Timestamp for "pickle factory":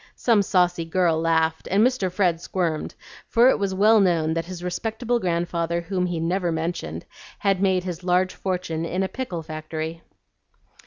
9.07-10.01